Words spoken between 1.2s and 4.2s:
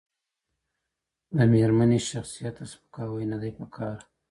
د ميرمني شخصيت ته سپکاوی نه دی پکار.